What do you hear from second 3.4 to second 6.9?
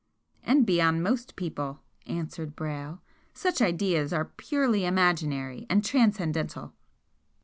ideas are purely imaginary and transcendental."